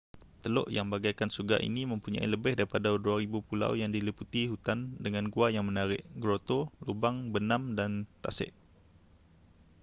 teluk 0.43 0.65
yang 0.77 0.87
bagaikan 0.93 1.29
syurga 1.33 1.57
ini 1.69 1.81
mempunyai 1.91 2.25
lebih 2.33 2.53
daripada 2.57 2.89
2,000 2.89 3.21
pulau 3.49 3.71
yang 3.81 3.91
diliputi 3.97 4.41
hutan 4.51 4.79
dengan 5.05 5.25
gua 5.33 5.47
yang 5.55 5.65
menarik 5.69 6.01
groto 6.23 6.59
lubang 6.87 7.15
benam 7.33 7.63
dan 7.79 7.91
tasik 8.25 8.49